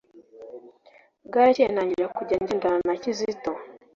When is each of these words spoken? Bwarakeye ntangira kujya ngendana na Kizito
Bwarakeye 1.27 1.67
ntangira 1.73 2.07
kujya 2.17 2.35
ngendana 2.41 2.79
na 2.87 2.95
Kizito 3.01 3.51